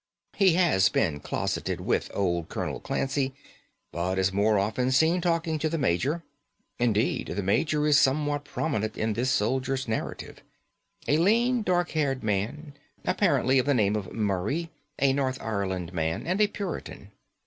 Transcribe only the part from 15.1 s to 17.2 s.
north of Ireland man and a Puritan.